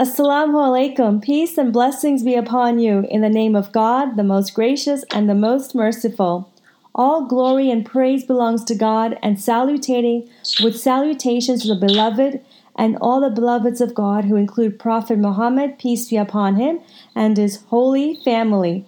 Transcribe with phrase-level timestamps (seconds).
[0.00, 1.20] Assalamu alaikum.
[1.20, 5.28] Peace and blessings be upon you in the name of God, the most gracious and
[5.28, 6.50] the most merciful.
[6.94, 10.26] All glory and praise belongs to God, and salutating
[10.64, 12.40] with salutations to the beloved
[12.74, 16.80] and all the beloveds of God, who include Prophet Muhammad, peace be upon him,
[17.14, 18.86] and his holy family.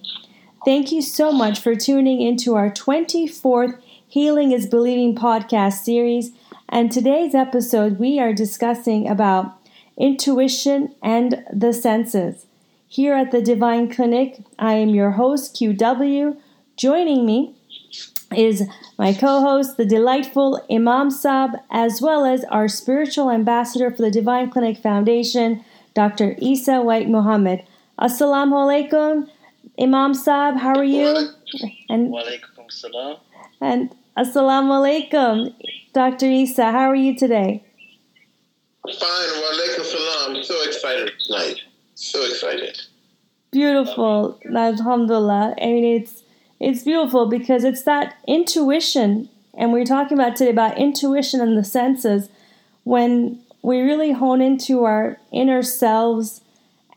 [0.65, 6.31] Thank you so much for tuning into our 24th Healing is Believing podcast series.
[6.69, 9.62] And today's episode, we are discussing about
[9.97, 12.45] intuition and the senses.
[12.87, 16.37] Here at the Divine Clinic, I am your host, QW.
[16.77, 17.55] Joining me
[18.35, 18.63] is
[18.97, 24.11] my co host, the delightful Imam Saab, as well as our spiritual ambassador for the
[24.11, 26.35] Divine Clinic Foundation, Dr.
[26.39, 27.63] Isa White Muhammad.
[27.99, 29.29] Assalamu alaikum,
[29.79, 31.29] Imam Saab, how are you?
[31.89, 33.17] And Walaikum salam.
[33.61, 35.53] And assalamu alaikum,
[35.93, 36.27] Dr.
[36.27, 37.63] Isa, how are you today?
[38.85, 40.43] Fine, walaikum salam.
[40.43, 41.61] So excited tonight.
[41.95, 42.81] So excited.
[43.51, 45.55] Beautiful, alhamdulillah.
[45.61, 46.23] I mean, it's
[46.59, 51.63] it's beautiful because it's that intuition, and we're talking about today about intuition and the
[51.63, 52.27] senses.
[52.83, 56.41] When we really hone into our inner selves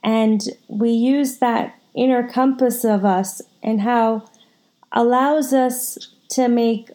[0.02, 4.28] and we use that inner compass of us and how
[4.90, 5.98] allows us
[6.30, 6.90] to make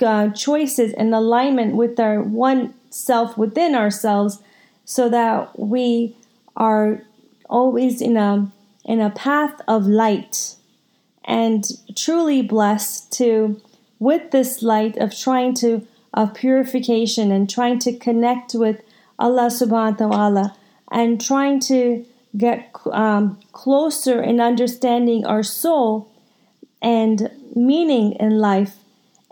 [0.00, 4.38] uh, choices in alignment with our one self within ourselves
[4.84, 6.16] so that we
[6.56, 7.02] are
[7.50, 8.50] always in a
[8.84, 10.54] in a path of light
[11.24, 11.64] and
[11.96, 13.60] truly blessed to
[13.98, 18.80] with this light of trying to of purification and trying to connect with
[19.18, 20.56] Allah subhanahu wa ta'ala
[20.92, 22.04] and trying to
[22.36, 26.08] get um, closer in understanding our soul
[26.80, 28.76] and meaning in life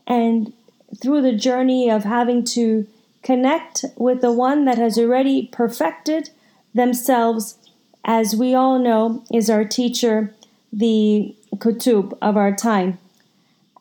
[0.07, 0.53] and
[1.01, 2.87] through the journey of having to
[3.23, 6.31] connect with the one that has already perfected
[6.75, 7.59] themselves
[8.05, 10.35] as we all know is our teacher
[10.73, 12.99] the kutub of our time.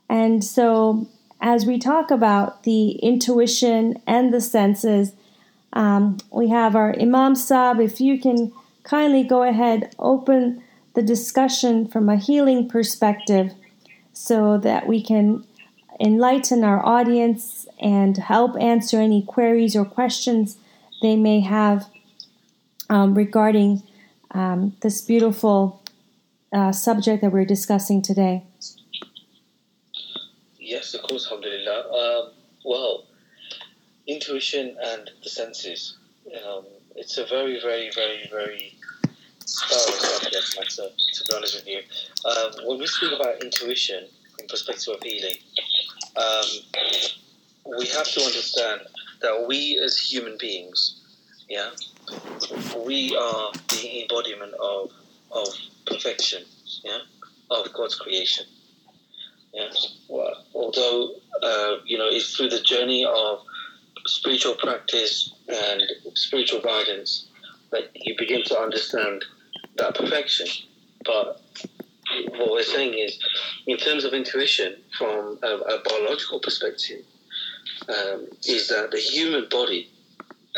[0.10, 1.08] And so,
[1.40, 5.14] as we talk about the intuition and the senses,
[5.74, 7.84] um, we have our Imam Saab.
[7.84, 8.52] If you can
[8.84, 10.62] kindly go ahead, open
[10.94, 13.54] the discussion from a healing perspective
[14.14, 15.46] so that we can
[16.00, 20.58] enlighten our audience and help answer any queries or questions
[21.02, 21.88] they may have
[22.90, 23.84] um, regarding
[24.32, 25.82] um, this beautiful
[26.54, 28.44] uh, subject that we're discussing today?
[30.60, 31.90] Yes, of course, alhamdulillah.
[31.92, 32.32] Um,
[32.66, 33.06] well,
[34.08, 35.98] intuition and the senses.
[36.46, 36.66] Um,
[36.96, 38.78] it's a very, very, very, very
[39.42, 41.82] thorough subject matter, to be honest with you.
[42.30, 44.06] Um, when we speak about intuition
[44.40, 45.36] in perspective of healing,
[46.16, 46.46] um,
[47.78, 48.82] we have to understand
[49.22, 51.02] that we as human beings,
[51.50, 51.70] yeah,
[52.86, 54.92] we are the embodiment of,
[55.32, 55.48] of
[55.86, 56.44] perfection,
[56.84, 57.00] yeah,
[57.50, 58.46] of God's creation.
[59.54, 59.70] Yeah.
[60.54, 63.40] Although uh, you know it's through the journey of
[64.08, 65.82] spiritual practice and
[66.16, 67.28] spiritual guidance
[67.72, 69.26] that you begin to understand
[69.78, 70.48] that perfection.
[71.06, 71.41] But
[72.32, 73.20] what we're saying is,
[73.68, 77.04] in terms of intuition, from a, a biological perspective,
[77.90, 79.90] um, is that the human body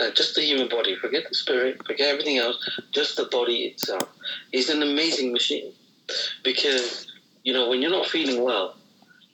[0.01, 4.09] uh, just the human body, forget the spirit, forget everything else, just the body itself
[4.51, 5.71] is an amazing machine.
[6.43, 7.07] Because,
[7.43, 8.75] you know, when you're not feeling well,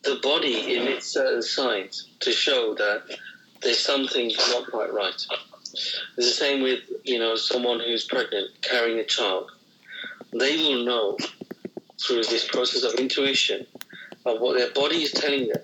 [0.03, 3.03] the body emits certain signs to show that
[3.61, 5.25] there's something not quite right.
[5.71, 9.51] It's the same with, you know, someone who's pregnant, carrying a child.
[10.31, 11.17] They will know
[12.01, 13.65] through this process of intuition
[14.25, 15.63] of what their body is telling them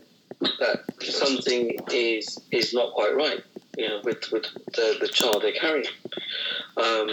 [0.60, 3.44] that something is is not quite right
[3.78, 4.44] you know, with, with
[4.74, 5.88] the, the child they're carrying.
[6.78, 7.10] Um,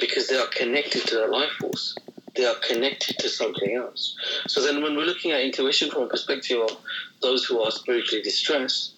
[0.00, 1.96] because they are connected to the life force.
[2.34, 4.16] They are connected to something else.
[4.48, 6.76] So then when we're looking at intuition from a perspective of
[7.22, 8.94] those who are spiritually distressed,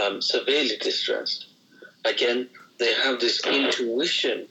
[0.00, 1.46] um, severely distressed,
[2.04, 2.48] again,
[2.78, 4.46] they have this intuition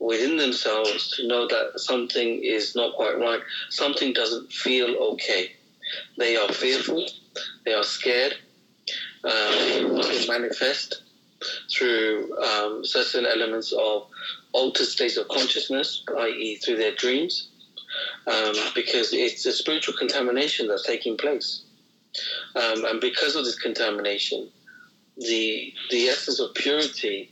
[0.00, 5.52] within themselves to know that something is not quite right, something doesn't feel okay.
[6.18, 7.06] They are fearful,
[7.64, 8.34] they are scared,
[9.24, 11.02] um, it manifest
[11.72, 14.06] through um, certain elements of
[14.52, 17.48] altered states of consciousness, i.e., through their dreams,
[18.26, 21.62] um, because it's a spiritual contamination that's taking place.
[22.56, 24.50] Um, and because of this contamination,
[25.16, 27.30] the the essence of purity,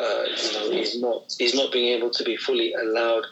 [0.00, 3.26] uh, you know, is not is not being able to be fully allowed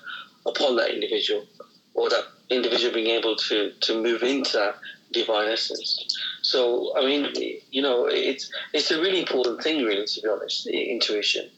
[0.46, 1.46] upon that individual,
[1.94, 4.76] or that individual being able to to move into that
[5.12, 6.06] divine essence.
[6.42, 7.32] So, I mean,
[7.70, 10.66] you know, it's it's a really important thing, really, to be honest.
[10.66, 11.48] Intuition,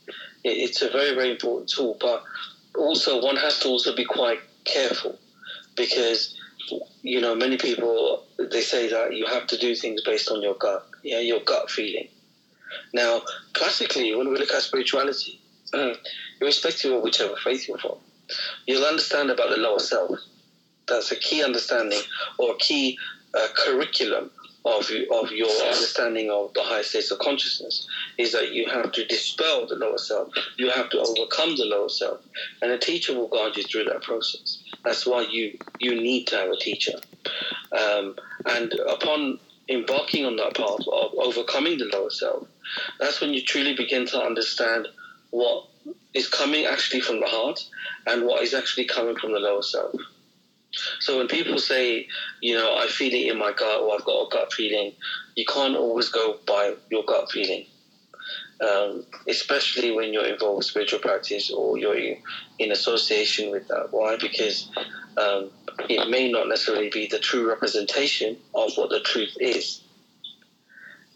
[0.45, 1.97] it's a very very important tool.
[2.01, 2.23] But
[2.77, 5.19] also one has to also be quite careful
[5.77, 6.37] because
[7.03, 10.55] you know many people they say that you have to do things based on your
[10.55, 12.09] gut, yeah, your gut feeling.
[12.93, 13.23] Now,
[13.53, 15.41] classically, when we look at spirituality,
[16.41, 17.97] irrespective of whichever faith you're from,
[18.67, 20.19] you'll understand about the lower self.
[20.89, 22.01] That's a key understanding
[22.39, 22.99] or a key
[23.35, 24.31] uh, curriculum
[24.65, 27.89] of, of your understanding of the higher states of consciousness
[28.19, 30.33] is that you have to dispel the lower self.
[30.59, 32.21] You have to overcome the lower self.
[32.61, 34.63] And a teacher will guide you through that process.
[34.85, 36.99] That's why you, you need to have a teacher.
[37.73, 39.39] Um, and upon
[39.69, 42.47] embarking on that path of overcoming the lower self,
[42.99, 44.89] that's when you truly begin to understand
[45.31, 45.65] what
[46.15, 47.61] is coming actually from the heart
[48.07, 49.95] and what is actually coming from the lower self.
[51.01, 52.07] So when people say,
[52.41, 54.93] you know, I feel it in my gut or I've got a gut feeling,
[55.35, 57.67] you can't always go by your gut feeling.
[58.61, 62.17] Um, especially when you're involved with spiritual practice or you're
[62.59, 63.89] in association with that.
[63.91, 64.17] Why?
[64.21, 64.69] Because
[65.17, 65.51] um,
[65.89, 69.81] it may not necessarily be the true representation of what the truth is.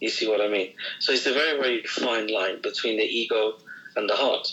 [0.01, 0.73] You see what I mean?
[1.01, 3.55] So it's a very, very fine line between the ego
[3.97, 4.49] and the heart.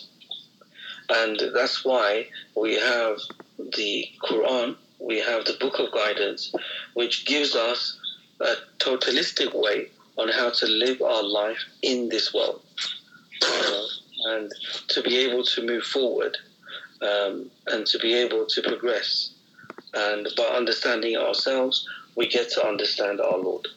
[1.10, 3.18] And that's why we have
[3.58, 6.54] the Quran, we have the Book of Guidance,
[6.94, 8.00] which gives us
[8.40, 12.62] a totalistic way on how to live our life in this world.
[13.44, 13.84] Uh,
[14.24, 14.52] and
[14.88, 16.38] to be able to move forward
[17.02, 19.34] um, and to be able to progress.
[19.94, 23.68] And by understanding ourselves, we get to understand our Lord.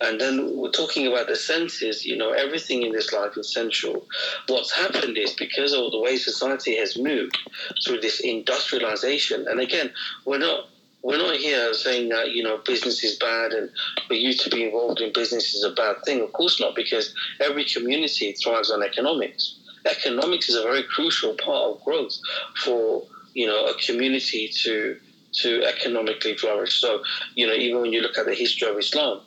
[0.00, 4.06] And then we're talking about the senses, you know, everything in this life is sensual.
[4.48, 7.38] What's happened is because of the way society has moved
[7.84, 9.90] through this industrialization, and again,
[10.26, 10.68] we're not
[11.04, 13.70] we're not here saying that you know business is bad and
[14.08, 16.22] for you to be involved in business is a bad thing.
[16.22, 19.60] Of course not, because every community thrives on economics.
[19.84, 22.18] Economics is a very crucial part of growth
[22.64, 24.96] for you know a community to
[25.34, 26.80] to economically flourish.
[26.80, 27.02] So
[27.34, 29.20] you know even when you look at the history of Islam,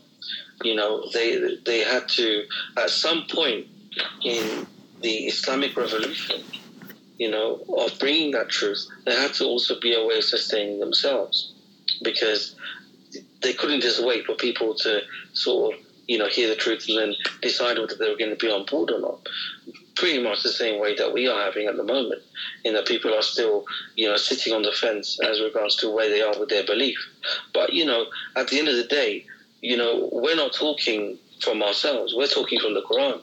[0.64, 2.46] you know, they they had to
[2.78, 3.68] at some point
[4.24, 4.68] in
[5.02, 6.42] the Islamic Revolution,
[7.18, 10.80] you know, of bringing that truth, there had to also be a way of sustaining
[10.80, 11.54] themselves,
[12.04, 12.56] because
[13.42, 15.02] they couldn't just wait for people to
[15.34, 18.36] sort of you know hear the truth and then decide whether they were going to
[18.36, 19.20] be on board or not.
[19.96, 22.22] Pretty much the same way that we are having at the moment,
[22.64, 23.66] in that people are still,
[23.96, 26.98] you know, sitting on the fence as regards to where they are with their belief.
[27.54, 28.06] But you know,
[28.36, 29.26] at the end of the day,
[29.62, 32.14] you know, we're not talking from ourselves.
[32.16, 33.22] We're talking from the Quran.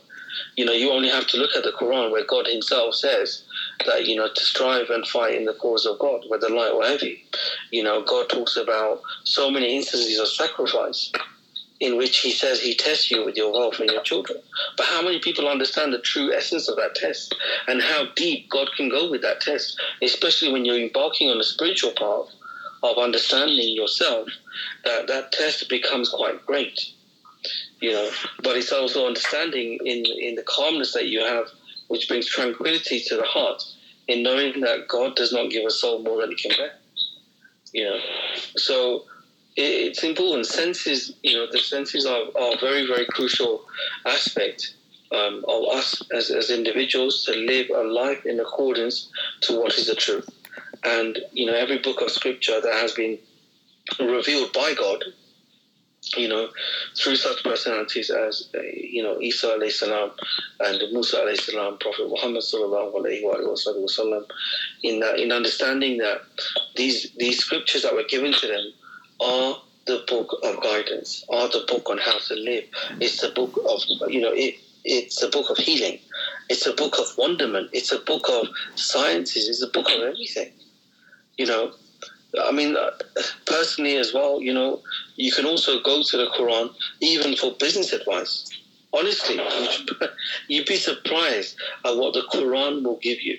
[0.56, 3.44] You know, you only have to look at the Quran where God Himself says
[3.86, 6.82] that, you know, to strive and fight in the cause of God, whether light or
[6.84, 7.22] heavy.
[7.70, 11.12] You know, God talks about so many instances of sacrifice
[11.80, 14.40] in which He says He tests you with your wealth and your children.
[14.76, 17.34] But how many people understand the true essence of that test
[17.68, 21.44] and how deep God can go with that test, especially when you're embarking on a
[21.44, 22.26] spiritual path
[22.84, 24.28] of understanding yourself,
[24.84, 26.78] that that test becomes quite great.
[27.80, 28.10] You know,
[28.42, 31.46] but it's also understanding in in the calmness that you have,
[31.88, 33.62] which brings tranquility to the heart,
[34.06, 36.74] in knowing that God does not give a soul more than it can bear.
[37.72, 37.98] You know,
[38.56, 39.04] so
[39.56, 40.46] it's important.
[40.46, 43.64] Senses, you know, the senses are, are a very very crucial
[44.06, 44.74] aspect
[45.12, 49.10] um, of us as, as individuals to live a life in accordance
[49.42, 50.28] to what is the truth.
[50.84, 53.18] And, you know, every book of scripture that has been
[53.98, 55.02] revealed by God,
[56.16, 56.48] you know,
[56.96, 60.10] through such personalities as, uh, you know, Isa alayhi salam
[60.60, 64.20] and Musa alayhi salam, Prophet Muhammad sallallahu alayhi wa
[64.82, 66.20] in, that, in understanding that
[66.76, 68.72] these, these scriptures that were given to them
[69.20, 72.64] are the book of guidance, are the book on how to live.
[73.00, 75.98] It's the book of, you know, it, it's a book of healing.
[76.50, 77.70] It's a book of wonderment.
[77.72, 79.48] It's a book of sciences.
[79.48, 80.52] It's a book of everything.
[81.36, 81.72] You know,
[82.40, 82.90] I mean, uh,
[83.46, 84.80] personally as well, you know,
[85.16, 88.48] you can also go to the Quran even for business advice.
[88.92, 89.40] Honestly,
[90.48, 93.38] you'd be surprised at what the Quran will give you,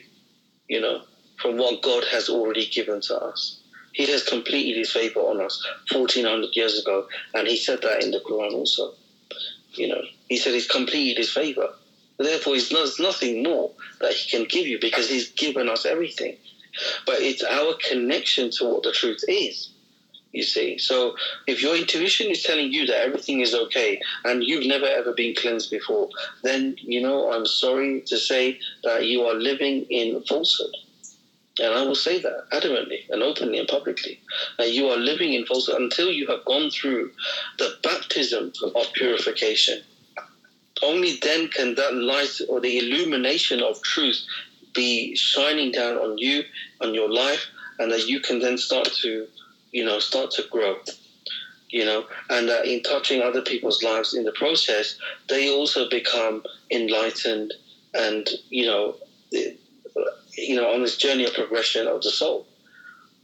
[0.67, 1.01] you know,
[1.41, 3.59] from what God has already given to us.
[3.93, 8.11] He has completed his favor on us 1400 years ago, and he said that in
[8.11, 8.93] the Quran also.
[9.73, 11.69] You know, he said he's completed his favor.
[12.17, 16.37] Therefore, there's nothing more that he can give you because he's given us everything
[17.05, 19.69] but it's our connection to what the truth is.
[20.31, 21.15] You see, so
[21.47, 25.33] if your intuition is telling you that everything is okay and you've never ever been
[25.33, 26.09] cleansed before,
[26.43, 30.75] then you know I'm sorry to say that you are living in falsehood.
[31.59, 34.19] And I will say that adamantly and openly and publicly.
[34.57, 37.11] That you are living in falsehood until you have gone through
[37.57, 39.81] the baptism of purification.
[40.83, 44.19] only then can that light or the illumination of truth
[44.75, 46.43] be shining down on you,
[46.81, 47.45] on your life,
[47.79, 49.27] and that you can then start to,
[49.71, 50.75] you know, start to grow.
[51.69, 56.43] You know, and that in touching other people's lives in the process, they also become
[56.71, 57.53] enlightened
[57.93, 58.95] and you know,
[59.31, 62.45] you know, on this journey of progression of the soul.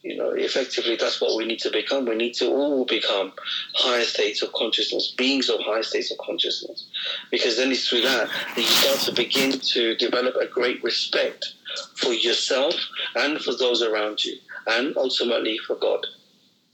[0.03, 2.05] You know, effectively, that's what we need to become.
[2.05, 3.33] We need to all become
[3.75, 6.87] higher states of consciousness, beings of higher states of consciousness,
[7.29, 11.53] because then it's through that that you start to begin to develop a great respect
[11.97, 12.73] for yourself
[13.15, 16.03] and for those around you, and ultimately for God.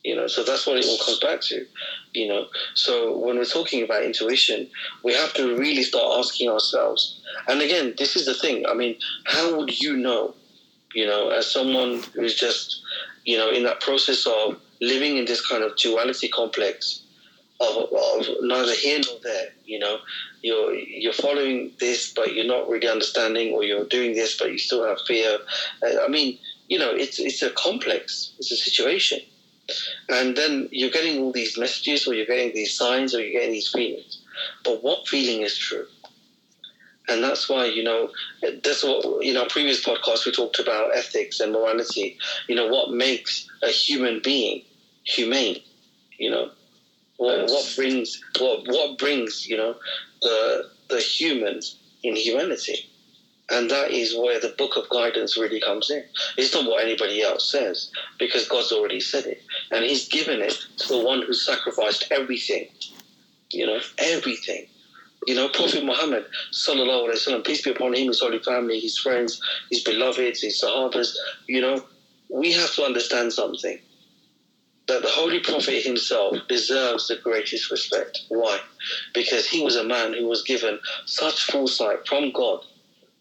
[0.05, 1.65] You know, so that's what it all comes back to.
[2.13, 4.69] You know, so when we're talking about intuition,
[5.03, 7.21] we have to really start asking ourselves.
[7.49, 8.65] And again, this is the thing.
[8.65, 10.33] I mean, how would you know?
[10.93, 12.81] You know, as someone who's just
[13.27, 17.03] you know, in that process of living in this kind of duality complex
[17.59, 19.97] of, of neither here nor there, you know,
[20.41, 24.57] you're you're following this, but you're not really understanding, or you're doing this, but you
[24.57, 25.39] still have fear.
[25.85, 26.37] Uh, I mean,
[26.69, 29.19] you know, it's it's a complex, it's a situation,
[30.07, 33.51] and then you're getting all these messages, or you're getting these signs, or you're getting
[33.51, 34.19] these feelings.
[34.63, 35.85] But what feeling is true?
[37.09, 38.09] And that's why, you know,
[38.63, 42.17] that's what, you know, previous podcast we talked about ethics and morality.
[42.47, 44.63] You know, what makes a human being
[45.03, 45.61] humane?
[46.17, 46.51] You know,
[47.15, 49.75] what, what brings, what, what brings, you know,
[50.21, 52.89] the, the humans in humanity?
[53.49, 56.03] And that is where the book of guidance really comes in.
[56.35, 59.41] It's not what anybody else says, because God's already said it.
[59.71, 62.67] And He's given it to the one who sacrificed everything.
[63.51, 64.67] You know, everything
[65.27, 68.97] you know, Prophet Muhammad, sallallahu alaihi wasallam, peace be upon him, his holy family, his
[68.97, 71.13] friends, his beloveds, his sahabas,
[71.47, 71.83] you know,
[72.29, 73.77] we have to understand something.
[74.87, 78.21] That the Holy Prophet himself deserves the greatest respect.
[78.29, 78.57] Why?
[79.13, 82.61] Because he was a man who was given such foresight from God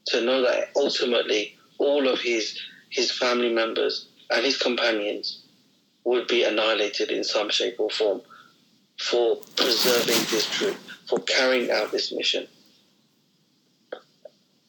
[0.07, 2.57] to know that ultimately all of his
[2.89, 5.43] his family members and his companions
[6.05, 8.21] would be annihilated in some shape or form
[8.97, 12.47] for preserving this truth for carrying out this mission.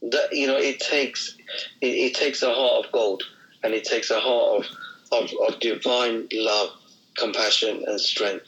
[0.01, 1.35] That you know, it takes
[1.81, 3.23] it, it takes a heart of gold,
[3.63, 4.65] and it takes a heart
[5.11, 6.69] of, of, of divine love,
[7.17, 8.45] compassion, and strength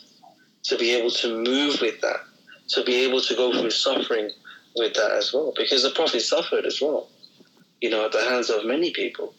[0.63, 2.19] to be able to move with that,
[2.69, 4.29] to be able to go through suffering
[4.75, 7.10] with that as well, because the prophet suffered as well,
[7.81, 9.34] you know, at the hands of many people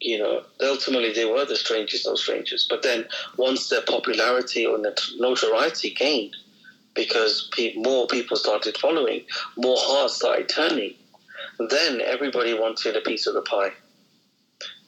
[0.00, 2.66] you know, ultimately they were the strangers, of strangers.
[2.68, 3.06] But then
[3.36, 4.78] once their popularity or
[5.18, 6.36] notoriety gained,
[6.96, 9.22] because pe- more people started following,
[9.58, 10.94] more hearts started turning.
[11.70, 13.72] Then everybody wanted a piece of the pie.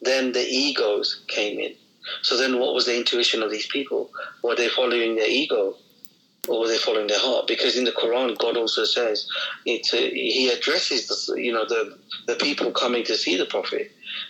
[0.02, 1.74] Then the egos came in.
[2.22, 4.10] So then what was the intuition of these people?
[4.44, 5.74] Were they following their ego
[6.48, 7.46] or were they following their heart?
[7.48, 9.24] Because in the Quran, God also says
[9.66, 11.90] it, uh, He addresses the, you know the
[12.28, 13.88] the people coming to see the Prophet,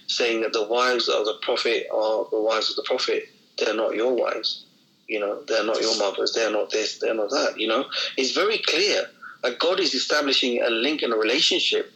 [0.08, 3.24] saying that the wives of the Prophet are the wives of the Prophet.
[3.58, 4.67] They're not your wives.
[5.08, 6.32] You know, they're not your mothers.
[6.34, 6.98] They're not this.
[6.98, 7.58] They're not that.
[7.58, 7.86] You know,
[8.18, 9.06] it's very clear
[9.42, 11.90] that God is establishing a link and a relationship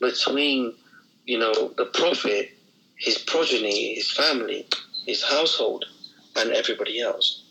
[0.00, 0.74] between,
[1.26, 2.50] you know, the prophet,
[2.96, 4.66] his progeny, his family,
[5.06, 5.84] his household,
[6.36, 7.42] and everybody else.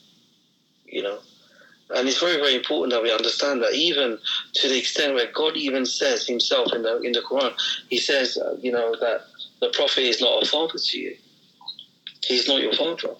[0.85, 1.19] You know,
[1.91, 4.17] and it's very, very important that we understand that even
[4.55, 7.53] to the extent where God even says himself in the in the Quran,
[7.89, 9.21] he says, uh, you know, that
[9.61, 11.15] the prophet is not a father to you.
[12.25, 13.15] He's not your father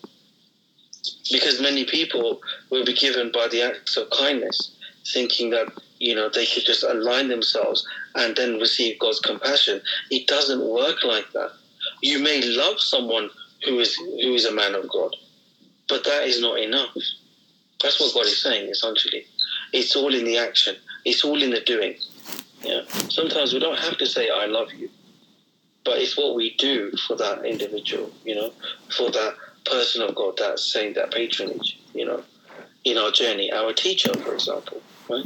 [1.31, 4.75] because many people will be given by the acts of kindness,
[5.13, 5.67] thinking that
[6.00, 9.81] you know they could just align themselves and then receive God's compassion.
[10.10, 11.51] It doesn't work like that.
[12.01, 13.29] You may love someone
[13.65, 15.15] who is who is a man of God,
[15.89, 16.95] but that is not enough.
[17.81, 19.25] That's what God is saying essentially.
[19.74, 20.75] It's all in the action.
[21.05, 21.95] It's all in the doing.
[22.62, 22.81] Yeah.
[23.10, 24.89] Sometimes we don't have to say I love you,
[25.83, 28.10] but it's what we do for that individual.
[28.24, 28.53] You know,
[28.95, 32.24] for that person of God that's saying that patronage, you know,
[32.84, 33.51] in our journey.
[33.51, 35.25] Our teacher, for example, right?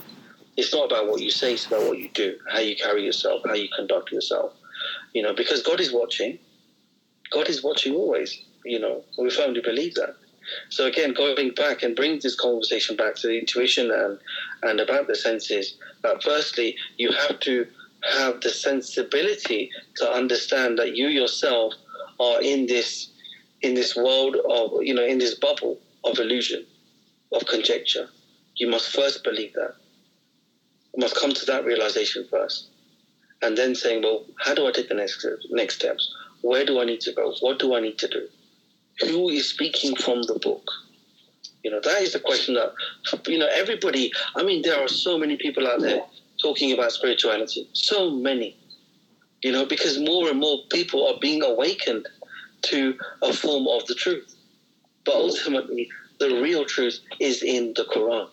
[0.55, 3.41] It's not about what you say, it's about what you do, how you carry yourself,
[3.45, 4.53] how you conduct yourself.
[5.13, 6.39] You know, because God is watching.
[7.31, 9.03] God is watching always, you know.
[9.17, 10.15] We firmly believe that.
[10.69, 14.17] So again, going back and bringing this conversation back to the intuition and,
[14.63, 17.67] and about the senses, that firstly, you have to
[18.09, 21.73] have the sensibility to understand that you yourself
[22.19, 23.09] are in this
[23.61, 26.65] in this world of, you know, in this bubble of illusion,
[27.33, 28.09] of conjecture.
[28.55, 29.75] You must first believe that.
[30.95, 32.69] You must come to that realization first.
[33.41, 36.11] And then saying, well, how do I take the next, next steps?
[36.41, 37.35] Where do I need to go?
[37.39, 38.27] What do I need to do?
[39.01, 40.63] Who is speaking from the book?
[41.63, 42.73] You know, that is the question that,
[43.27, 46.01] you know, everybody, I mean, there are so many people out there
[46.41, 47.69] talking about spirituality.
[47.73, 48.55] So many.
[49.43, 52.07] You know, because more and more people are being awakened
[52.63, 54.35] to a form of the truth.
[55.05, 58.29] But ultimately, the real truth is in the Quran,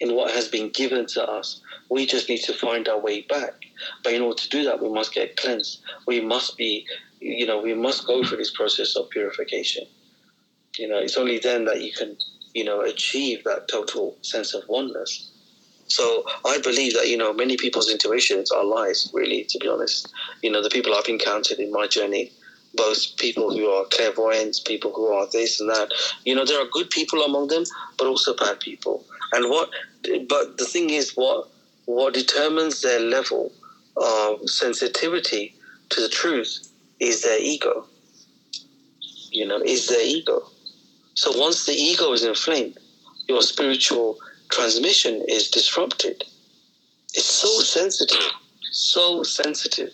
[0.00, 1.60] in what has been given to us.
[1.90, 3.54] We just need to find our way back.
[4.02, 5.82] But in order to do that, we must get cleansed.
[6.06, 6.86] We must be,
[7.20, 9.84] you know, we must go through this process of purification.
[10.78, 12.16] You know, it's only then that you can,
[12.54, 15.30] you know, achieve that total sense of oneness.
[15.86, 20.10] So I believe that, you know, many people's intuitions are lies, really, to be honest.
[20.42, 22.32] You know, the people I've encountered in my journey,
[22.74, 25.90] both people who are clairvoyants, people who are this and that,
[26.24, 27.64] you know, there are good people among them,
[27.98, 29.04] but also bad people.
[29.32, 29.70] And what,
[30.28, 31.48] but the thing is, what,
[31.86, 33.52] what determines their level
[33.96, 35.54] of sensitivity
[35.90, 36.68] to the truth
[37.00, 37.86] is their ego.
[39.30, 40.42] You know, is their ego.
[41.14, 42.78] So once the ego is inflamed,
[43.28, 44.18] your spiritual
[44.50, 46.24] transmission is disrupted.
[47.14, 48.30] It's so sensitive,
[48.70, 49.90] so sensitive.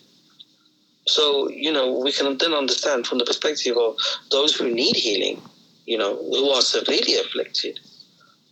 [1.08, 3.96] So, you know, we can then understand from the perspective of
[4.30, 5.40] those who need healing,
[5.86, 7.80] you know, who are severely afflicted,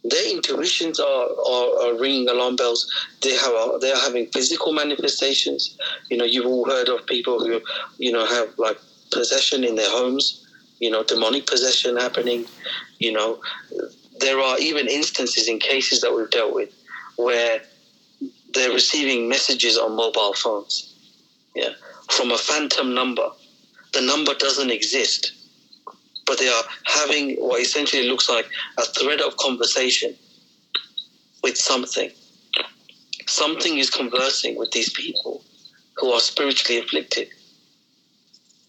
[0.05, 2.87] their intuitions are, are, are ringing alarm bells.
[3.23, 5.77] They have they are having physical manifestations.
[6.11, 7.61] You know, you've all heard of people who,
[7.99, 8.79] you know, have like
[9.11, 10.47] possession in their homes
[10.79, 12.47] you know, demonic possession happening.
[12.99, 13.41] You know,
[14.21, 16.71] there are even instances in cases that we've dealt with
[17.17, 17.61] where
[18.55, 20.95] they're receiving messages on mobile phones,
[21.55, 21.71] yeah,
[22.11, 23.29] from a phantom number.
[23.93, 25.33] The number doesn't exist,
[26.27, 28.47] but they are having what essentially looks like
[28.79, 30.15] a thread of conversation
[31.43, 32.11] with something.
[33.27, 35.43] Something is conversing with these people
[35.97, 37.29] who are spiritually afflicted.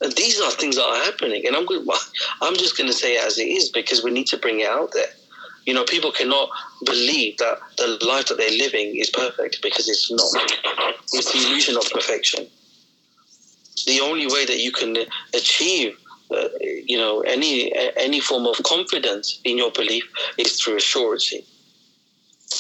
[0.01, 1.86] And these are things that are happening, and I'm going.
[2.41, 4.67] I'm just going to say it as it is because we need to bring it
[4.70, 5.12] out there.
[5.65, 6.50] You know, people cannot
[6.86, 10.93] believe that the life that they're living is perfect because it's not.
[11.13, 12.47] It's the illusion of perfection.
[13.86, 14.98] The only way that you can
[15.34, 15.98] achieve,
[16.32, 20.04] uh, you know, any any form of confidence in your belief
[20.38, 21.34] is through assurance.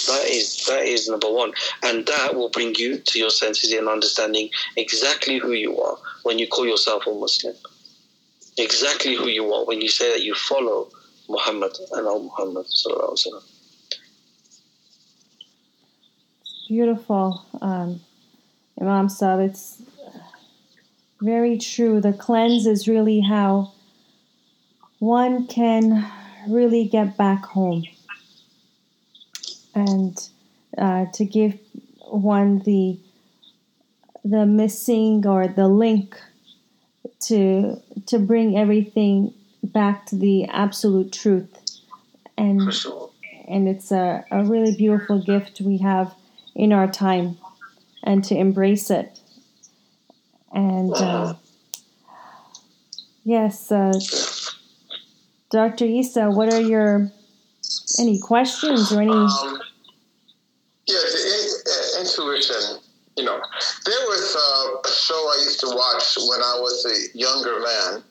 [0.07, 1.53] That is that is number one,
[1.83, 6.39] and that will bring you to your senses and understanding exactly who you are when
[6.39, 7.55] you call yourself a Muslim.
[8.57, 10.89] Exactly who you are when you say that you follow
[11.29, 12.65] Muhammad and Al Muhammad
[16.67, 18.01] Beautiful, um,
[18.81, 19.47] Imam Saab.
[19.47, 19.76] It's
[21.21, 22.01] very true.
[22.01, 23.73] The cleanse is really how
[24.99, 26.09] one can
[26.47, 27.83] really get back home.
[29.75, 30.17] And
[30.77, 31.57] uh, to give
[32.09, 32.99] one the
[34.23, 36.19] the missing or the link
[37.21, 41.81] to to bring everything back to the absolute truth.
[42.37, 42.73] And
[43.47, 46.13] and it's a, a really beautiful gift we have
[46.55, 47.37] in our time
[48.03, 49.21] and to embrace it
[50.57, 51.33] and uh,
[53.23, 53.93] yes uh,
[55.51, 57.11] dr isa what are your
[57.99, 59.59] any questions or any um,
[60.87, 62.79] yeah, in, uh, intuition.
[63.17, 63.39] You know,
[63.85, 68.03] there was uh, a show I used to watch when I was a younger man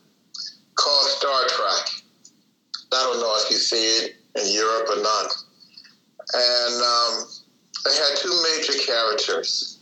[0.74, 2.02] called Star Trek.
[2.92, 5.32] I don't know if you see it in Europe or not.
[6.34, 7.24] And um,
[7.84, 9.78] they had two major characters.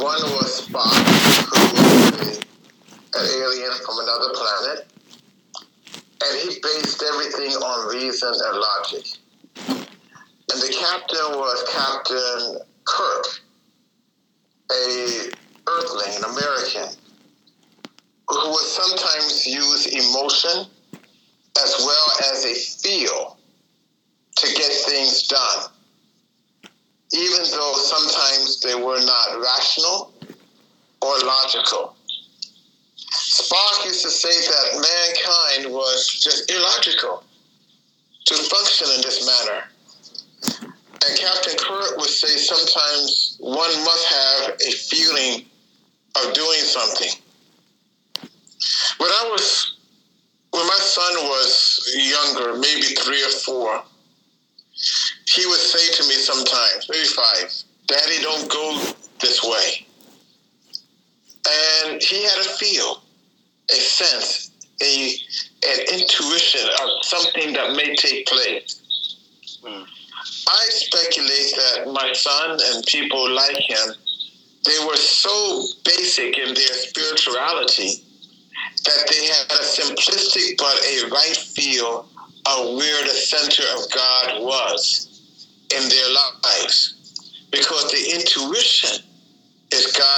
[0.00, 1.19] One was Spock,
[3.14, 4.86] an alien from another planet,
[5.94, 9.06] and he based everything on reason and logic
[10.52, 13.26] and the captain was Captain Kirk,
[14.72, 15.30] a
[15.68, 16.88] Earthling, an American,
[18.28, 20.66] who would sometimes use emotion
[21.62, 23.36] as well as a feel
[24.36, 25.70] to get things done,
[27.12, 30.12] even though sometimes they were not rational
[31.02, 31.94] or logical.
[33.40, 37.24] Spock used to say that mankind was just illogical
[38.26, 39.64] to function in this manner.
[41.06, 45.46] And Captain Kirk would say sometimes one must have a feeling
[46.16, 47.10] of doing something.
[48.98, 49.76] When I was,
[50.50, 53.82] when my son was younger, maybe three or four,
[55.26, 57.52] he would say to me sometimes, maybe five,
[57.86, 59.86] Daddy, don't go this way.
[61.48, 62.99] And he had a feel,
[63.72, 64.50] a sense,
[64.82, 65.14] a,
[65.66, 68.80] an intuition of something that may take place.
[69.62, 69.86] Mm.
[70.48, 73.94] I speculate that my son and people like him,
[74.64, 78.04] they were so basic in their spirituality
[78.84, 82.08] that they had a simplistic but a right feel
[82.46, 85.06] of where the center of God was
[85.74, 86.96] in their lives.
[87.50, 89.04] Because the intuition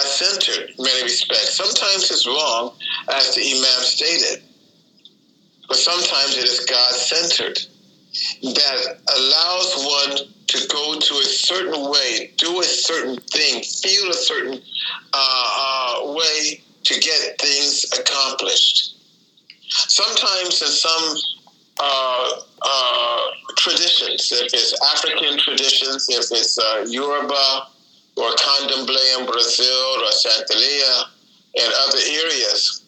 [0.05, 1.57] centered in many respects.
[1.57, 2.75] Sometimes it's wrong,
[3.11, 4.43] as the Imam stated,
[5.69, 7.59] but sometimes it is God centered
[8.43, 14.15] that allows one to go to a certain way, do a certain thing, feel a
[14.15, 14.61] certain
[15.15, 18.97] uh, uh, way to get things accomplished.
[19.69, 21.15] Sometimes in some
[21.81, 23.21] uh, uh
[23.57, 27.69] traditions, if it's African traditions, if it's uh, Yoruba
[28.17, 31.05] or Candomblé in Brazil or Santeria
[31.57, 32.85] and other areas,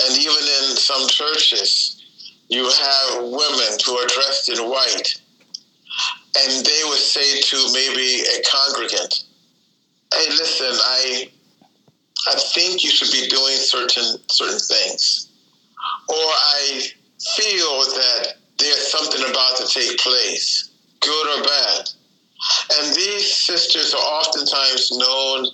[0.00, 2.02] and even in some churches,
[2.48, 5.20] you have women who are dressed in white,
[6.38, 9.24] and they would say to maybe a congregant,
[10.14, 11.30] "Hey, listen, I,
[12.26, 15.28] I think you should be doing certain certain things,
[16.08, 16.90] or I
[17.36, 21.90] feel that there's something about to take place, good or bad."
[22.76, 25.46] And these sisters are oftentimes known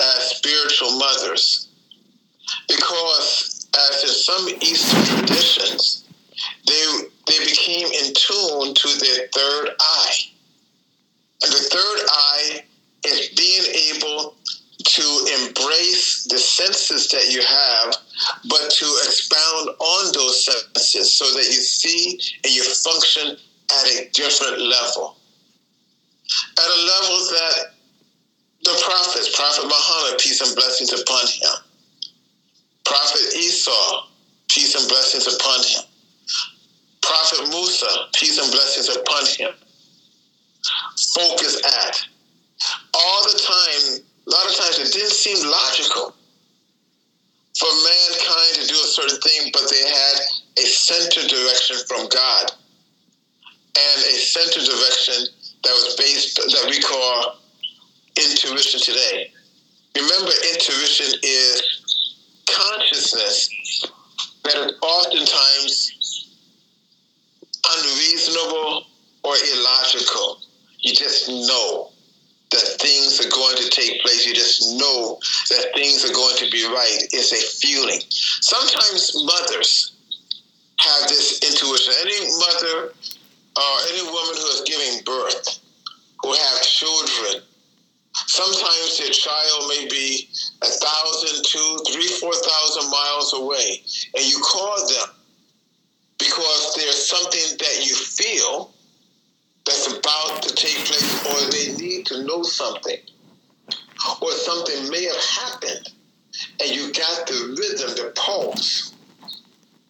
[0.00, 1.68] as spiritual mothers
[2.68, 6.04] because, as in some Eastern traditions,
[6.66, 6.84] they,
[7.26, 10.14] they became in tune to their third eye.
[11.42, 12.62] And the third eye
[13.06, 14.34] is being able
[14.84, 17.94] to embrace the senses that you have,
[18.48, 23.36] but to expound on those senses so that you see and you function
[23.70, 25.15] at a different level.
[26.58, 27.54] At a level that
[28.64, 31.50] the prophets, Prophet Muhammad, peace and blessings upon him,
[32.84, 33.70] Prophet Isa,
[34.48, 35.82] peace and blessings upon him.
[37.02, 39.50] Prophet Musa, peace and blessings upon him.
[41.14, 42.00] Focus at.
[42.94, 46.14] All the time, a lot of times it didn't seem logical
[47.58, 50.16] for mankind to do a certain thing, but they had
[50.58, 52.52] a center direction from God
[53.78, 55.26] and a center direction
[55.64, 57.38] that was based, that we call
[58.16, 59.32] intuition today.
[59.94, 61.62] Remember, intuition is
[62.46, 63.50] consciousness
[64.44, 66.28] that is oftentimes
[67.78, 68.86] unreasonable
[69.24, 70.38] or illogical.
[70.80, 71.90] You just know
[72.50, 74.26] that things are going to take place.
[74.26, 75.18] You just know
[75.50, 76.98] that things are going to be right.
[77.12, 78.00] It's a feeling.
[78.08, 79.96] Sometimes mothers
[80.78, 81.92] have this intuition.
[82.02, 82.92] Any mother
[83.56, 84.55] or any woman who
[85.06, 85.58] birth,
[86.22, 87.42] who have children,
[88.24, 90.28] Sometimes your child may be
[90.62, 93.82] a thousand, two, three, four thousand miles away,
[94.16, 95.14] and you call them
[96.18, 98.72] because there's something that you feel
[99.66, 102.98] that's about to take place, or they need to know something,
[104.22, 105.92] or something may have happened,
[106.60, 108.95] and you got the rhythm, the pulse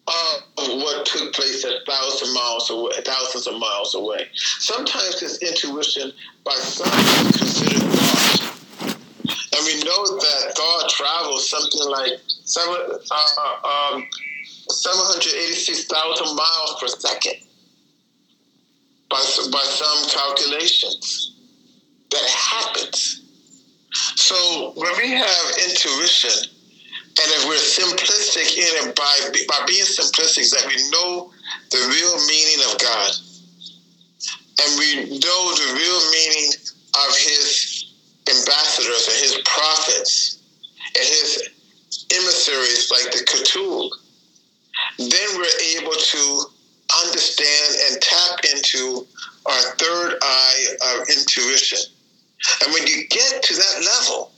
[0.09, 4.29] of what took place a thousand miles away, thousands of miles away.
[4.35, 6.13] Sometimes it's intuition
[6.45, 6.91] by some
[7.33, 8.51] considered thought.
[8.83, 12.13] and we know that thought travels something like
[12.45, 12.77] seven,
[13.11, 14.07] uh, um,
[14.71, 17.41] 786,000 miles per second
[19.11, 19.17] by,
[19.51, 21.33] by some calculations.
[22.11, 23.23] That happens.
[24.15, 26.56] So when we have intuition,
[27.19, 29.15] and if we're simplistic in it by,
[29.49, 31.33] by being simplistic, that we know
[31.71, 33.11] the real meaning of God,
[34.63, 36.53] and we know the real meaning
[37.09, 37.87] of His
[38.29, 40.39] ambassadors and his prophets
[40.95, 41.49] and his
[42.13, 43.91] emissaries like the Ketul,
[44.99, 46.45] then we're able to
[47.05, 49.07] understand and tap into
[49.47, 51.79] our third eye of intuition.
[52.65, 54.33] And when you get to that level,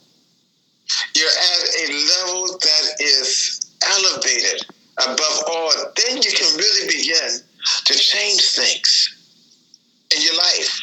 [1.18, 4.62] you're at a level that is elevated
[5.02, 5.72] above all.
[5.96, 7.40] Then you can really begin
[7.84, 9.34] to change things
[10.14, 10.80] in your life.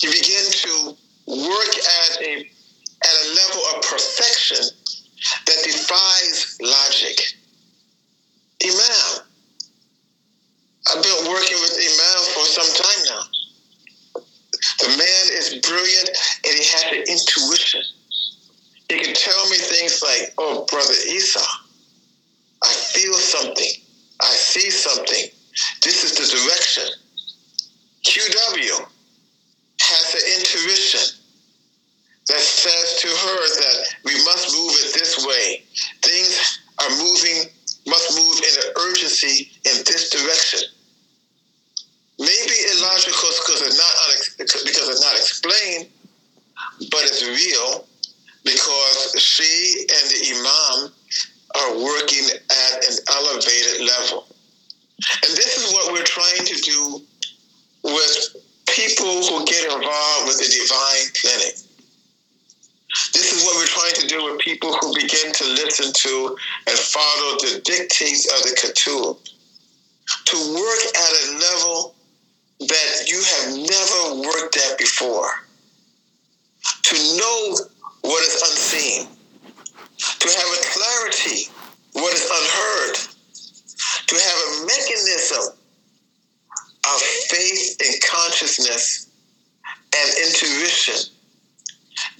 [0.00, 2.50] You begin to work at a
[3.00, 4.64] at a level of perfection
[5.46, 7.20] that defies logic.
[8.64, 9.28] Imam.
[10.88, 13.22] I've been working with Imam for some time now.
[14.80, 16.08] The man is brilliant
[16.44, 17.82] and he has an intuition.
[18.88, 21.44] He can tell me things like, oh, Brother Isa,
[22.62, 23.70] I feel something.
[24.20, 25.28] I see something.
[25.82, 26.84] This is the direction.
[28.04, 28.86] QW
[29.80, 31.20] has an intuition
[32.28, 35.64] that says to her that we must move it this way.
[36.02, 37.50] Things are moving,
[37.86, 40.60] must move in an urgency in this direction.
[42.18, 45.88] Maybe illogical because it's not because it's not explained,
[46.90, 47.86] but it's real
[48.48, 50.92] because she and the imam
[51.56, 54.26] are working at an elevated level.
[55.22, 57.00] And this is what we're trying to do
[57.84, 58.36] with
[58.68, 61.54] people who get involved with the divine clinic.
[63.12, 66.78] This is what we're trying to do with people who begin to listen to and
[66.78, 69.18] follow the dictates of the Ketub.
[70.24, 71.94] To work at a level
[72.60, 75.28] that you have never worked at before.
[76.84, 77.56] To know
[78.08, 79.06] what is unseen.
[80.00, 81.52] To have a clarity
[81.92, 82.96] what is unheard.
[84.06, 85.52] To have a mechanism
[86.88, 89.10] of faith and consciousness
[89.94, 91.12] and intuition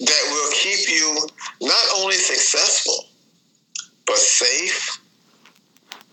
[0.01, 1.27] that will keep you
[1.61, 3.05] not only successful,
[4.05, 4.99] but safe,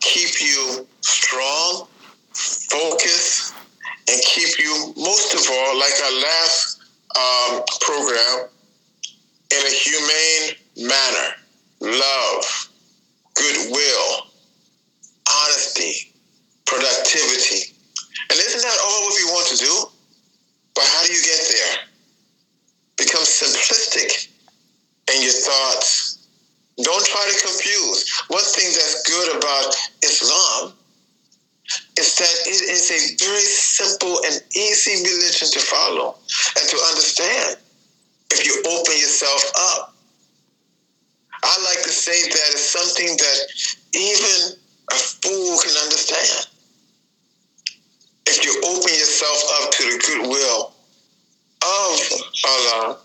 [0.01, 1.87] keep you strong,
[2.33, 3.55] focused,
[4.09, 6.81] and keep you, most of all, like our last
[7.17, 8.49] um, program,
[9.53, 11.35] in a humane manner.
[11.81, 12.69] Love,
[13.35, 14.27] goodwill,
[15.29, 16.13] honesty,
[16.65, 17.75] productivity.
[18.31, 19.75] And isn't that all what we want to do?
[20.75, 21.77] But how do you get there?
[22.97, 24.29] Become simplistic
[25.15, 26.17] in your thoughts.
[26.83, 28.21] Don't try to confuse.
[28.29, 30.75] One thing that's good about Islam
[31.99, 36.17] is that it is a very simple and easy religion to follow
[36.61, 37.57] and to understand
[38.31, 39.95] if you open yourself up.
[41.43, 43.39] I like to say that it's something that
[43.95, 44.59] even
[44.91, 46.47] a fool can understand.
[48.27, 50.73] If you open yourself up to the goodwill
[51.63, 52.01] of
[52.45, 52.99] Allah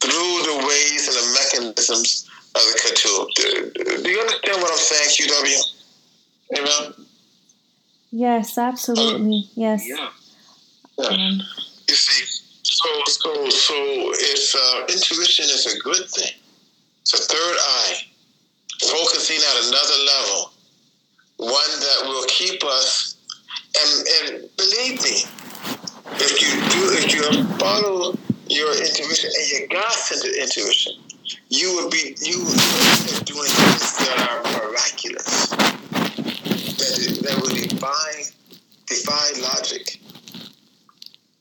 [0.00, 3.26] through the ways and the mechanisms of the Ketub.
[3.34, 6.58] Do, do you understand what I'm saying, QW?
[6.58, 7.06] Amen.
[8.10, 9.44] Yes, absolutely.
[9.54, 9.86] Yes.
[9.86, 10.08] Yeah.
[10.98, 11.06] yeah.
[11.06, 11.40] Um,
[11.88, 12.24] you see,
[12.62, 16.32] so so so it's uh, intuition is a good thing.
[17.02, 17.94] It's a third eye,
[18.80, 20.52] focusing at another level,
[21.36, 23.16] one that will keep us.
[23.74, 25.24] And and believe me,
[26.20, 28.14] if you do, if you follow
[28.48, 30.92] your intuition and your God-centered intuition,
[31.48, 38.32] you will be you will be doing things that are miraculous, that that will defy
[39.12, 39.98] defy logic.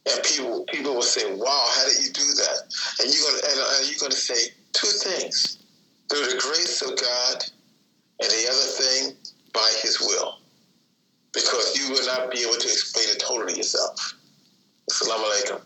[0.10, 2.58] And people people will say, "Wow, how did you do that?"
[3.00, 5.58] And you're gonna and, and you're gonna say two things:
[6.10, 7.46] through the grace of God,
[8.20, 9.16] and the other thing
[9.54, 10.40] by His will,
[11.34, 14.16] because you will not be able to explain it totally yourself.
[14.90, 15.62] Assalamu alaikum.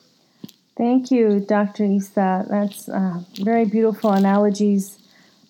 [0.77, 1.85] Thank you, Dr.
[1.85, 2.45] Isa.
[2.49, 4.99] That's uh, very beautiful analogies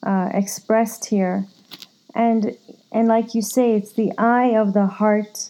[0.04, 1.48] uh, expressed here,
[2.14, 2.56] and
[2.92, 5.50] and like you say, it's the eye of the heart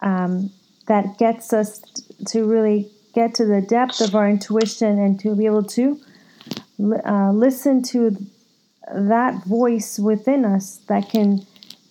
[0.00, 0.50] um,
[0.86, 1.80] that gets us
[2.26, 6.00] to really get to the depth of our intuition and to be able to
[7.04, 8.16] uh, listen to
[8.92, 11.40] that voice within us that can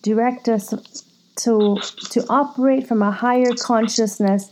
[0.02, 1.04] direct us
[1.36, 1.76] to
[2.10, 4.50] to operate from a higher consciousness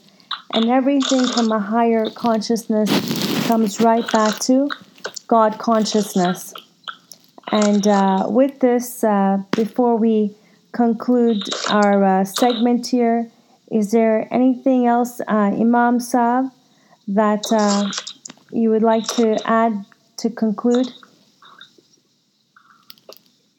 [0.55, 2.89] and everything from a higher consciousness
[3.47, 4.69] comes right back to
[5.27, 6.55] God consciousness.
[7.53, 10.35] And uh, with this, uh, before we
[10.73, 13.31] conclude our uh, segment here,
[13.71, 16.51] is there anything else, uh, Imam Saab,
[17.09, 17.91] that uh,
[18.51, 19.85] you would like to add
[20.19, 20.89] to conclude?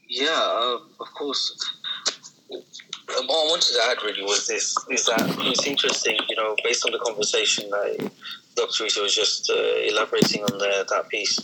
[0.10, 1.58] Yeah, uh, of course
[3.26, 6.86] what I wanted to add really was this: is that it's interesting, you know, based
[6.86, 8.12] on the conversation that
[8.56, 8.84] Dr.
[8.84, 9.56] Rita was just uh,
[9.88, 11.40] elaborating on the, that piece,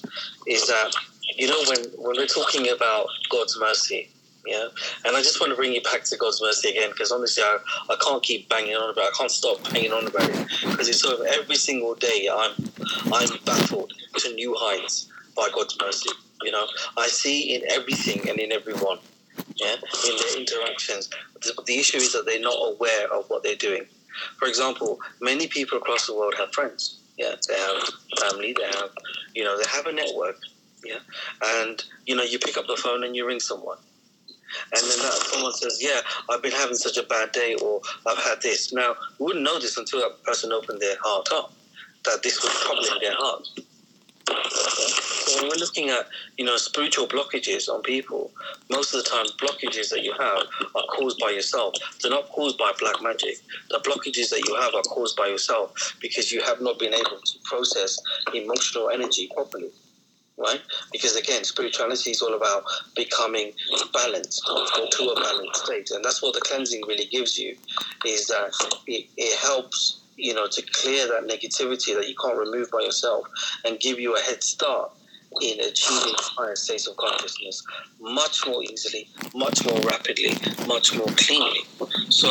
[0.47, 0.91] is that
[1.35, 4.09] you know when when we're talking about God's mercy,
[4.45, 4.67] yeah,
[5.05, 7.57] and I just want to bring you back to God's mercy again because honestly, I,
[7.89, 9.11] I can't keep banging on about, it.
[9.13, 12.51] I can't stop banging on about it because it's sort of every single day I'm
[13.13, 16.09] I'm baffled to new heights by God's mercy.
[16.41, 18.99] You know, I see in everything and in everyone
[19.55, 21.09] yeah, in their interactions.
[21.41, 23.85] The, the issue is that they're not aware of what they're doing.
[24.37, 26.99] For example, many people across the world have friends.
[27.17, 28.55] Yeah, they have family.
[28.57, 28.89] They have,
[29.35, 30.37] you know, they have a network.
[30.83, 30.99] Yeah,
[31.43, 33.77] and you know, you pick up the phone and you ring someone,
[34.73, 38.23] and then that someone says, "Yeah, I've been having such a bad day," or "I've
[38.23, 41.53] had this." Now, we wouldn't know this until that person opened their heart up,
[42.05, 43.47] that this was problem in their heart.
[44.27, 48.31] So when we're looking at, you know, spiritual blockages on people,
[48.69, 51.73] most of the time blockages that you have are caused by yourself.
[52.01, 53.37] They're not caused by black magic.
[53.69, 57.19] The blockages that you have are caused by yourself because you have not been able
[57.23, 57.97] to process
[58.33, 59.71] emotional energy properly.
[60.37, 60.61] Right?
[60.91, 62.63] Because again, spirituality is all about
[62.95, 63.53] becoming
[63.93, 65.91] balanced or to a balanced state.
[65.91, 67.55] And that's what the cleansing really gives you,
[68.05, 68.51] is that
[68.87, 73.25] it, it helps you know, to clear that negativity that you can't remove by yourself
[73.65, 74.91] and give you a head start
[75.41, 77.63] in achieving higher states of consciousness
[77.99, 80.31] much more easily, much more rapidly,
[80.67, 81.61] much more cleanly.
[82.09, 82.27] So,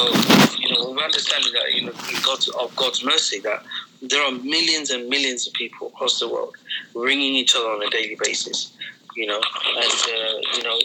[0.57, 1.93] you know, we're understanding that, you know,
[2.25, 3.65] God's, of God's mercy, that
[4.03, 6.57] there are millions and millions of people across the world
[6.95, 8.73] ringing each other on a daily basis.
[9.17, 9.41] You know,
[9.77, 10.79] and uh, you know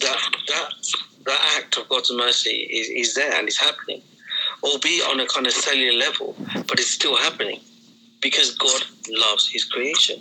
[0.00, 0.18] that
[0.48, 0.72] that
[1.26, 4.02] that act of God's mercy is, is there and it's happening,
[4.62, 7.60] albeit on a kind of cellular level, but it's still happening
[8.20, 10.20] because God loves His creation.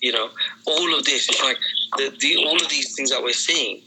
[0.00, 0.30] You know,
[0.66, 1.58] all of this is like
[1.96, 3.80] the, the all of these things that we're seeing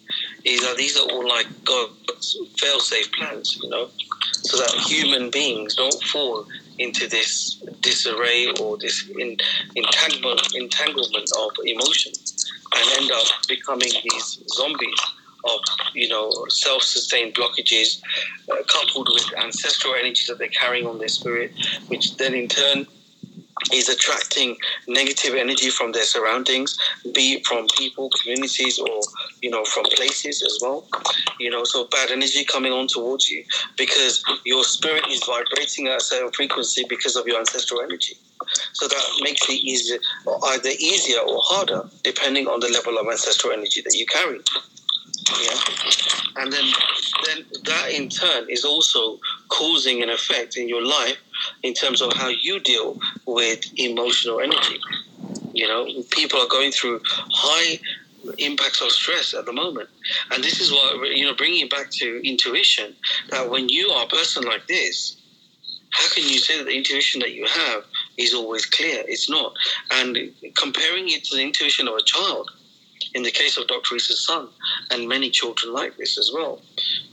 [0.44, 3.60] is that these are all like God's fail-safe plans.
[3.62, 3.90] You know,
[4.32, 6.48] so that human beings don't fall
[6.80, 9.38] into this disarray or this in,
[9.76, 12.12] entanglement entanglement of emotion
[12.76, 15.00] and end up becoming these zombies
[15.46, 15.60] of
[15.94, 18.02] you know self-sustained blockages
[18.52, 21.52] uh, coupled with ancestral energies that they're carrying on their spirit
[21.88, 22.86] which then in turn
[23.74, 24.58] is attracting
[24.88, 26.78] negative energy from their surroundings,
[27.14, 29.02] be it from people, communities, or
[29.42, 30.88] you know from places as well.
[31.40, 33.44] You know, so bad energy coming on towards you
[33.78, 38.16] because your spirit is vibrating at a certain frequency because of your ancestral energy.
[38.74, 39.98] So that makes it easier,
[40.48, 44.40] either easier or harder, depending on the level of ancestral energy that you carry.
[45.42, 45.58] Yeah,
[46.38, 46.66] and then
[47.26, 49.20] then that in turn is also
[49.50, 51.18] causing an effect in your life
[51.64, 54.80] in terms of how you deal with emotional energy.
[55.54, 57.80] You know, people are going through high
[58.38, 59.90] impacts of stress at the moment.
[60.32, 62.96] And this is what, you know, bringing it back to intuition,
[63.30, 65.18] that when you are a person like this,
[65.92, 67.84] how can you say that the intuition that you have
[68.18, 69.04] is always clear?
[69.08, 69.54] It's not.
[69.92, 70.18] And
[70.58, 72.52] comparing it to the intuition of a child,
[73.14, 73.96] in the case of Dr.
[73.96, 74.50] Isa's son,
[74.92, 76.62] and many children like this as well,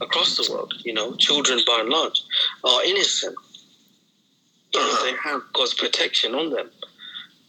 [0.01, 2.21] across the world, you know, children by and large
[2.63, 3.35] are innocent
[4.73, 6.69] they have God's protection on them.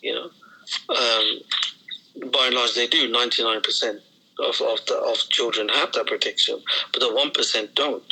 [0.03, 0.31] You know,
[0.95, 1.41] um,
[2.33, 3.11] by and large, they do.
[3.11, 4.01] Ninety nine percent
[4.39, 8.05] of of, the, of children have that protection, but the one percent don't.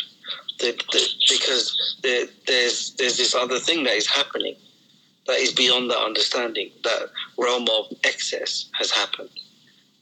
[0.60, 4.56] They, they, because there's there's this other thing that is happening
[5.26, 6.70] that is beyond that understanding.
[6.84, 9.30] That realm of excess has happened.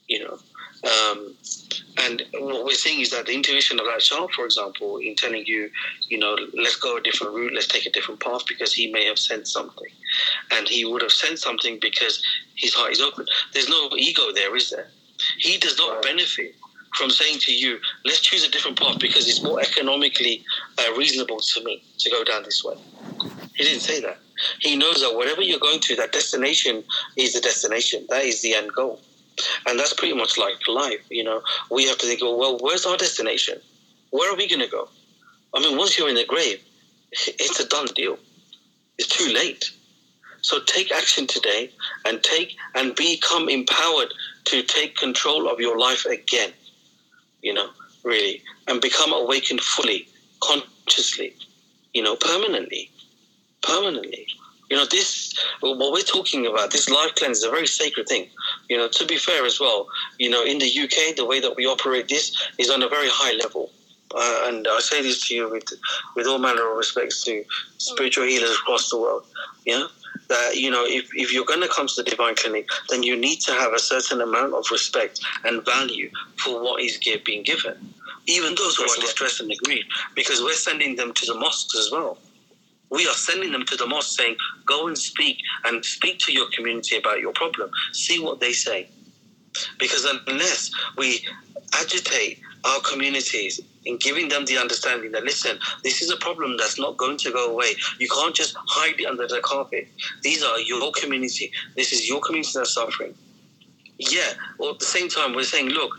[0.09, 0.39] You know,
[0.85, 1.35] um,
[1.99, 5.45] and what we're seeing is that the intuition of that child, for example, in telling
[5.47, 5.71] you,
[6.09, 9.05] you know, let's go a different route, let's take a different path, because he may
[9.05, 9.89] have sensed something.
[10.51, 12.23] And he would have sensed something because
[12.57, 13.27] his heart is open.
[13.53, 14.89] There's no ego there, is there?
[15.39, 16.55] He does not benefit
[16.97, 20.43] from saying to you, let's choose a different path because it's more economically
[20.79, 22.77] uh, reasonable to me to go down this way.
[23.55, 24.19] He didn't say that.
[24.61, 26.83] He knows that whatever you're going to, that destination
[27.17, 28.07] is the destination.
[28.09, 29.01] That is the end goal.
[29.67, 31.43] And that's pretty much like life, you know.
[31.71, 33.59] We have to think, well, where's our destination?
[34.11, 34.89] Where are we going to go?
[35.55, 36.63] I mean, once you're in the grave,
[37.13, 38.19] it's a done deal.
[38.99, 39.71] It's too late.
[40.43, 41.71] So take action today
[42.07, 44.13] and take and become empowered
[44.47, 46.53] to take control of your life again.
[47.43, 47.71] You know,
[48.05, 50.09] really, and become awakened fully,
[50.41, 51.35] consciously,
[51.93, 52.91] you know, permanently.
[53.63, 54.27] Permanently.
[54.71, 58.29] You know, this, what we're talking about, this life cleanse is a very sacred thing.
[58.71, 61.57] You know, to be fair as well, you know, in the UK, the way that
[61.57, 63.69] we operate this is on a very high level.
[64.15, 65.65] Uh, and I say this to you with,
[66.15, 67.45] with all manner of respects to
[67.79, 69.27] spiritual healers across the world.
[69.67, 69.87] Yeah,
[70.29, 73.17] that you know, if, if you're going to come to the divine clinic, then you
[73.17, 77.75] need to have a certain amount of respect and value for what is being given,
[78.27, 81.91] even those who are distressed and aggrieved, because we're sending them to the mosques as
[81.91, 82.19] well
[82.91, 86.47] we are sending them to the mosque saying, go and speak and speak to your
[86.55, 87.71] community about your problem.
[87.93, 88.89] See what they say.
[89.79, 91.27] Because unless we
[91.75, 96.79] agitate our communities in giving them the understanding that, listen, this is a problem that's
[96.79, 97.75] not going to go away.
[97.99, 99.89] You can't just hide it under the carpet.
[100.23, 101.51] These are your community.
[101.77, 103.15] This is your community that's suffering.
[103.99, 105.93] Yeah, well, at the same time, we're saying, look,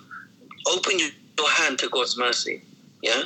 [0.67, 1.09] open your
[1.57, 2.61] hand to God's mercy.
[3.01, 3.23] Yeah?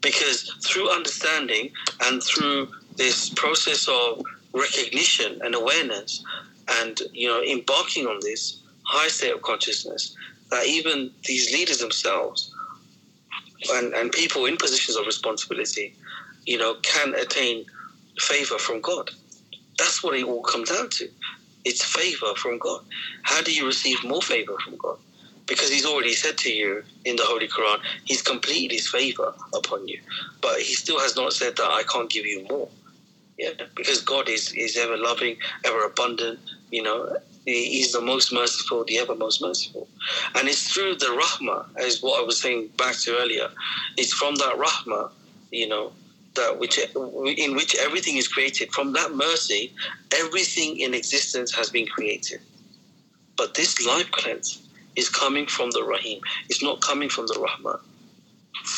[0.00, 1.70] Because through understanding
[2.04, 6.22] and through this process of recognition and awareness
[6.80, 10.16] and you know embarking on this high state of consciousness
[10.50, 12.52] that even these leaders themselves
[13.74, 15.94] and, and people in positions of responsibility
[16.44, 17.64] you know can attain
[18.18, 19.10] favor from god
[19.78, 21.08] that's what it all comes down to
[21.64, 22.80] it's favor from god
[23.22, 24.98] how do you receive more favor from god
[25.46, 29.88] because he's already said to you in the Holy Quran, he's completed his favor upon
[29.88, 29.98] you.
[30.42, 32.68] But he still has not said that I can't give you more.
[33.38, 38.84] Yeah, because God is, is ever loving, ever abundant, you know, He's the most merciful,
[38.84, 39.88] the ever most merciful.
[40.34, 43.48] And it's through the rahmah, as what I was saying back to earlier.
[43.96, 45.10] It's from that rahmah,
[45.50, 45.92] you know,
[46.34, 48.70] that which in which everything is created.
[48.72, 49.72] From that mercy,
[50.14, 52.40] everything in existence has been created.
[53.36, 56.20] But this life cleanse is coming from the Rahim.
[56.50, 57.80] It's not coming from the Rahman.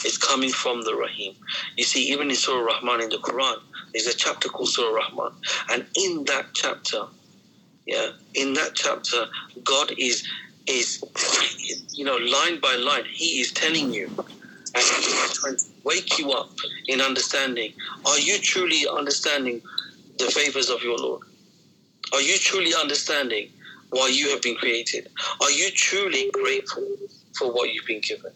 [0.04, 1.34] It's coming from the Rahim.
[1.76, 3.56] You see, even in Surah Rahman in the Quran,
[3.92, 5.32] There's a chapter called Surah Rahman.
[5.70, 7.02] And in that chapter,
[7.86, 9.26] yeah, in that chapter,
[9.64, 10.26] God is
[10.66, 11.02] is
[11.92, 14.08] you know, line by line, He is telling you
[14.74, 14.84] and
[15.34, 16.50] trying to wake you up
[16.88, 17.72] in understanding.
[18.06, 19.62] Are you truly understanding
[20.18, 21.22] the favors of your Lord?
[22.12, 23.50] Are you truly understanding
[23.90, 25.08] why you have been created?
[25.42, 26.96] Are you truly grateful
[27.38, 28.32] for what you've been given?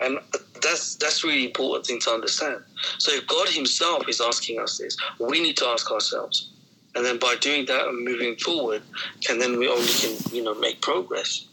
[0.00, 0.18] And
[0.62, 2.62] that's that's really important thing to understand.
[2.98, 6.50] So if God Himself is asking us this, we need to ask ourselves.
[6.94, 8.82] And then by doing that and moving forward,
[9.20, 11.46] can then we only can, you know, make progress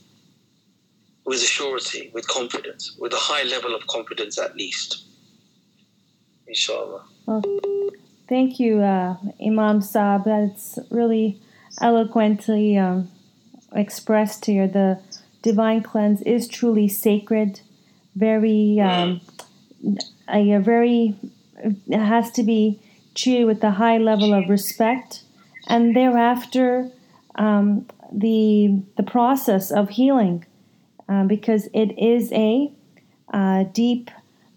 [1.26, 5.04] with surety, with confidence, with a high level of confidence at least.
[6.48, 7.04] Inshallah.
[7.26, 7.44] Well,
[8.30, 10.24] thank you, uh, Imam Saab.
[10.24, 11.40] That's really
[11.82, 13.12] eloquently um,
[13.76, 14.68] expressed here.
[14.68, 15.02] The
[15.42, 17.60] divine cleanse is truly sacred,
[18.18, 19.22] very, um,
[20.30, 21.16] a, very,
[21.88, 22.80] it has to be
[23.16, 25.24] treated with a high level of respect,
[25.68, 26.90] and thereafter,
[27.36, 30.46] um, the the process of healing,
[31.10, 32.72] uh, because it is a
[33.34, 34.10] uh, deep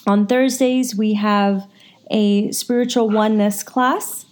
[0.05, 1.67] on Thursdays we have
[2.11, 4.27] a spiritual oneness class